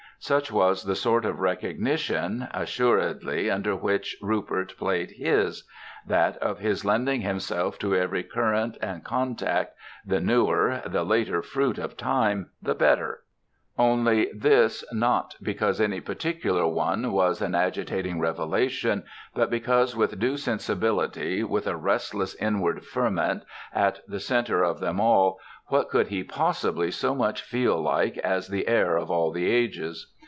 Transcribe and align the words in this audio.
Such 0.23 0.51
was 0.51 0.83
the 0.83 0.93
sort 0.93 1.25
of 1.25 1.39
recognition, 1.39 2.47
assuredly, 2.53 3.49
under 3.49 3.75
which 3.75 4.15
Rupert 4.21 4.75
played 4.77 5.09
his 5.17 5.63
that 6.05 6.37
of 6.37 6.59
his 6.59 6.85
lending 6.85 7.21
himself 7.21 7.79
to 7.79 7.95
every 7.95 8.21
current 8.21 8.77
and 8.83 9.03
contact, 9.03 9.73
the 10.05 10.19
"newer," 10.21 10.83
the 10.85 11.03
later 11.03 11.41
fruit 11.41 11.79
of 11.79 11.97
time, 11.97 12.51
the 12.61 12.75
better; 12.75 13.21
only 13.79 14.29
this 14.31 14.83
not 14.93 15.33
because 15.41 15.81
any 15.81 15.99
particular 15.99 16.67
one 16.67 17.11
was 17.11 17.41
an 17.41 17.55
agitating 17.55 18.19
revelation, 18.19 19.03
but 19.33 19.49
because 19.49 19.95
with 19.95 20.19
due 20.19 20.37
sensibility, 20.37 21.43
with 21.43 21.65
a 21.65 21.75
restless 21.75 22.35
inward 22.35 22.83
ferment, 22.85 23.41
at 23.73 24.01
the 24.07 24.19
centre 24.19 24.61
of 24.63 24.81
them 24.81 24.99
all, 24.99 25.39
what 25.67 25.89
could 25.89 26.07
he 26.09 26.21
possibly 26.21 26.91
so 26.91 27.15
much 27.15 27.41
feel 27.41 27.81
like 27.81 28.17
as 28.19 28.49
the 28.49 28.67
heir 28.67 28.97
of 28.97 29.09
all 29.09 29.31
the 29.31 29.49
ages? 29.49 30.11